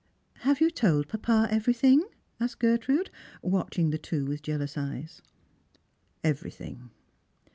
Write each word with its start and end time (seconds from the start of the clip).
"Have 0.49 0.59
you 0.61 0.71
told 0.71 1.07
papa 1.09 1.47
everything," 1.51 2.03
asked 2.39 2.57
Gertrude, 2.57 3.11
watching 3.43 3.91
the 3.91 3.99
two 3.99 4.25
with 4.25 4.41
jealous 4.41 4.75
eyes." 4.75 5.21
Everything." 6.23 6.89